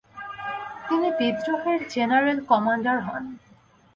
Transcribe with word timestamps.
তিনি 0.85 1.07
বিদ্রোহের 1.19 1.79
general 1.93 2.37
commander 2.49 2.97
হন। 3.07 3.23